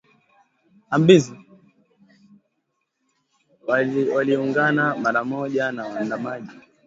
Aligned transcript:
waliungana 4.13 4.95
mara 4.97 5.23
moja 5.23 5.71
na 5.71 5.87
waandamanaji 5.87 6.51